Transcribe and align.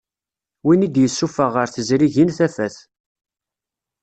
Win 0.65 0.85
i 0.87 0.89
d-yessuffeɣ 0.89 1.49
ɣer 1.53 1.67
tezrigin 1.69 2.29
tafat. 2.37 2.77